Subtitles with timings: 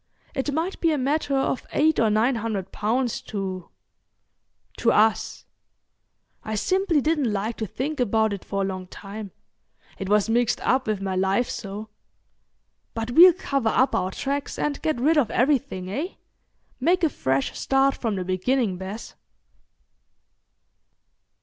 [0.33, 5.45] It might be a matter of eight or nine hundred pounds to—to us.
[6.43, 9.29] I simply didn't like to think about it for a long time.
[9.99, 14.99] It was mixed up with my life so.—But we'll cover up our tracks and get
[14.99, 16.15] rid of everything, eh?
[16.79, 19.13] Make a fresh start from the beginning, Bess."